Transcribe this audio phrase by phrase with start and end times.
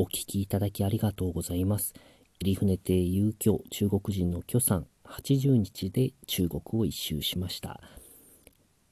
[0.00, 1.92] お聞きいただきありがとうございます。
[2.40, 7.80] 入船亭遊興中国人の許さん80日で中国を一周しました。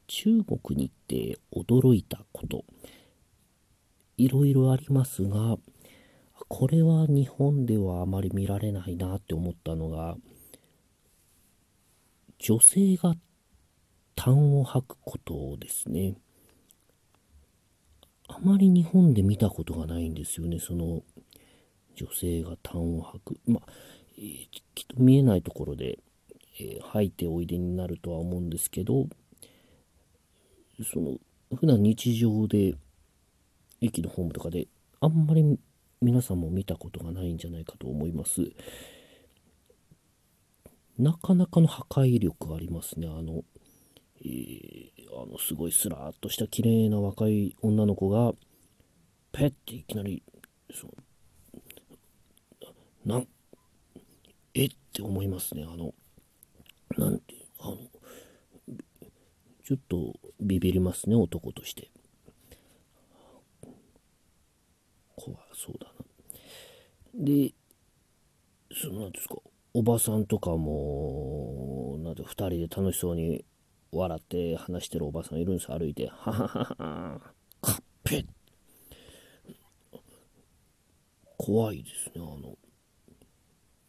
[0.09, 2.65] 中国に行って驚いたこと。
[4.17, 5.59] いろいろありますが、
[6.49, 10.17] これは日本ではあまり見られないなって思ったのが、
[12.41, 13.15] 女性が
[14.17, 16.17] 痰を吐くことですね。
[18.29, 21.03] あまり日本で見たことがないんですよね、その
[21.95, 23.41] 女性が痰を吐く。
[23.47, 23.73] まあ、
[24.19, 25.99] えー、きっと見えないところで、
[26.61, 29.07] えー、吐いておいでになるとは思うんですけど、
[30.93, 31.19] その、
[31.57, 32.75] 普段日常で、
[33.81, 34.69] 駅のホームとかで、
[35.01, 35.59] あんまり
[36.01, 38.53] 皆さんも見たことがないんじゃないかと思います。
[40.99, 43.07] なかなかの破壊力ありますね。
[43.07, 43.45] あの、
[45.13, 48.33] あのすごいスラーっとした綺麗な若い女の子が、
[49.33, 50.23] ペッていきなり、
[50.73, 50.89] そ
[53.05, 53.29] なん、
[54.55, 55.65] えって思いますね。
[55.65, 55.95] あの、
[56.99, 57.79] なんて、あの、
[59.65, 61.91] ちょっとビビりますね、男として。
[65.15, 67.25] 怖そうだな。
[67.25, 67.53] で、
[68.73, 69.37] そのなんですか、
[69.73, 73.45] おばさんとかも、なんで2人で楽しそうに
[73.97, 76.09] 笑って話してるおばさんいるんです歩いて。
[76.09, 77.21] はははは、
[77.61, 78.25] カッペ
[81.37, 82.57] 怖いですね、あの。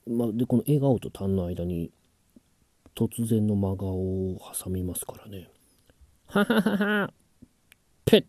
[0.07, 1.91] まあ、で、この笑顔と痰の間に、
[2.95, 5.49] 突然の真顔を挟みますからね。
[6.27, 7.13] はははは、
[8.05, 8.25] ペッ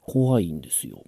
[0.00, 1.04] 怖いんですよ。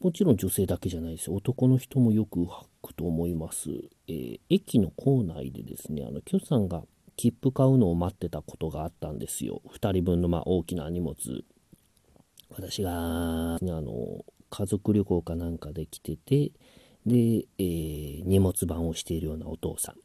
[0.00, 1.36] もちろん女性だけじゃないですよ。
[1.36, 3.70] 男の人もよく吐くと思います。
[4.08, 6.82] えー、駅の構内でですね、あの、キョさんが
[7.16, 9.62] 切符買うのを待ってたことがあったんですよ。
[9.74, 11.14] 2人分のまあ大きな荷物。
[12.50, 16.52] 私が、あの、家族旅行かなんかで来てて、
[17.06, 19.96] で、えー、荷物番をしているようなお父さん。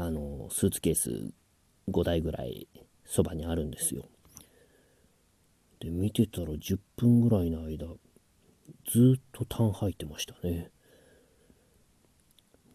[0.00, 1.32] あの、スーツケース
[1.88, 2.68] 5台ぐらい
[3.04, 4.04] そばにあるんですよ。
[5.80, 7.86] で、見てたら10分ぐらいの間、
[8.86, 10.70] ずっと痰吐いてましたね。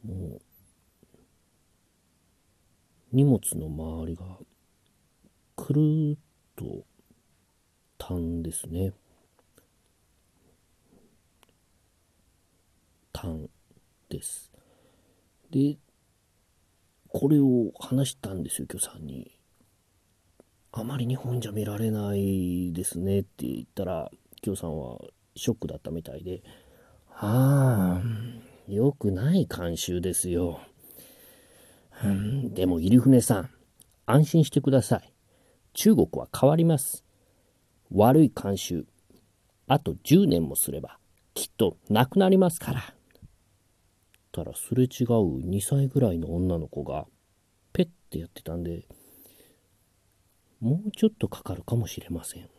[0.04, 0.42] もう、
[3.12, 4.24] 荷物の周りが、
[5.56, 6.20] くるっ
[6.56, 6.86] と
[7.98, 8.94] 痰ですね。
[13.14, 13.50] 痰
[14.10, 14.52] です。
[15.50, 15.78] で、
[17.08, 19.32] これを話したんですよ、今日さんに。
[20.74, 24.12] あまり日本じゃ見られないですねって言ったら、
[24.46, 25.00] 今日さんは
[25.36, 26.44] ショックだったみたいで、
[27.10, 28.02] はあ、
[28.68, 30.60] 良くない慣習ですよ。
[32.04, 33.50] うん、でも、入船さん、
[34.06, 35.14] 安心してください。
[35.74, 37.06] 中国は変わります。
[37.92, 38.86] 悪い慣習、
[39.68, 41.00] あと10年もすれば、
[41.34, 42.94] きっとなくなりますから。
[44.32, 47.06] たら、すれ違う2歳ぐらいの女の子が、
[47.72, 48.86] ペッてやってたんで、
[50.60, 52.50] もうちょっとかかるかもしれません。